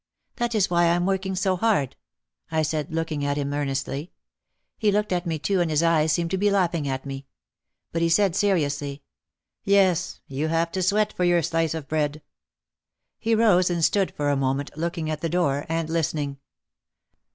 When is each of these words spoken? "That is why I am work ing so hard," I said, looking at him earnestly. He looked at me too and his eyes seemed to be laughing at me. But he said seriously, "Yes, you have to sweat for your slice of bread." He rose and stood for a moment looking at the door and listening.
"That 0.37 0.55
is 0.55 0.67
why 0.67 0.85
I 0.85 0.95
am 0.95 1.05
work 1.05 1.27
ing 1.27 1.35
so 1.35 1.55
hard," 1.55 1.95
I 2.51 2.63
said, 2.63 2.91
looking 2.91 3.23
at 3.23 3.37
him 3.37 3.53
earnestly. 3.53 4.11
He 4.79 4.91
looked 4.91 5.11
at 5.11 5.27
me 5.27 5.37
too 5.37 5.61
and 5.61 5.69
his 5.69 5.83
eyes 5.83 6.11
seemed 6.11 6.31
to 6.31 6.39
be 6.39 6.49
laughing 6.49 6.87
at 6.87 7.05
me. 7.05 7.27
But 7.91 8.01
he 8.01 8.09
said 8.09 8.35
seriously, 8.35 9.03
"Yes, 9.63 10.19
you 10.25 10.47
have 10.47 10.71
to 10.71 10.81
sweat 10.81 11.13
for 11.13 11.23
your 11.23 11.43
slice 11.43 11.75
of 11.75 11.87
bread." 11.87 12.23
He 13.19 13.35
rose 13.35 13.69
and 13.69 13.85
stood 13.85 14.11
for 14.15 14.31
a 14.31 14.35
moment 14.35 14.71
looking 14.75 15.07
at 15.07 15.21
the 15.21 15.29
door 15.29 15.67
and 15.69 15.87
listening. 15.87 16.39